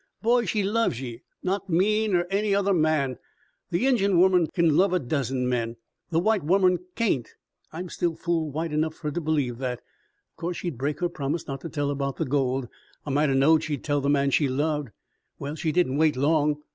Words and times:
"Boy, 0.23 0.45
she 0.45 0.63
loves 0.63 0.99
ye 0.99 1.21
not 1.43 1.69
me 1.69 2.07
ner 2.07 2.25
that 2.31 2.53
other 2.55 2.73
man. 2.73 3.19
The 3.69 3.85
Injun 3.85 4.17
womern 4.17 4.47
kin 4.51 4.75
love 4.75 4.93
a 4.93 4.99
dozen 4.99 5.47
men. 5.47 5.75
The 6.09 6.19
white 6.19 6.43
womern 6.43 6.79
kain't. 6.95 7.35
I'm 7.71 7.87
still 7.87 8.15
fool 8.15 8.49
white 8.49 8.73
enough 8.73 8.95
fer 8.95 9.11
to 9.11 9.21
believe 9.21 9.59
that. 9.59 9.77
Of 10.31 10.37
course 10.37 10.57
she'd 10.57 10.79
break 10.79 11.01
her 11.01 11.09
promise 11.09 11.45
not 11.45 11.61
to 11.61 11.69
tell 11.69 11.91
about 11.91 12.15
the 12.15 12.25
gold. 12.25 12.67
I 13.05 13.11
might 13.11 13.29
'a' 13.29 13.35
knowed 13.35 13.63
she'd 13.63 13.83
tell 13.83 14.01
the 14.01 14.09
man 14.09 14.31
she 14.31 14.47
loved. 14.47 14.89
Well, 15.37 15.53
she 15.53 15.71
didn't 15.71 15.97
wait 15.99 16.15
long. 16.17 16.63